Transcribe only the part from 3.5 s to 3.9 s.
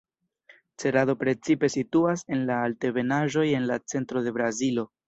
en la